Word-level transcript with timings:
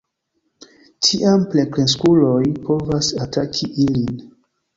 Tiam 1.07 1.43
plenkreskuloj 1.51 2.41
povas 2.71 3.11
ataki 3.27 3.71
ilin. 3.87 4.19